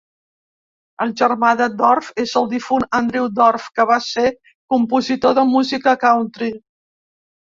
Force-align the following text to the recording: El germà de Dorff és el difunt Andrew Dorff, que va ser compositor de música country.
El 1.03 1.11
germà 1.19 1.49
de 1.57 1.65
Dorff 1.81 2.07
és 2.23 2.31
el 2.39 2.47
difunt 2.53 2.85
Andrew 2.99 3.27
Dorff, 3.39 3.67
que 3.79 3.85
va 3.91 3.97
ser 4.05 4.25
compositor 4.75 5.37
de 5.41 5.45
música 5.51 5.95
country. 6.05 6.51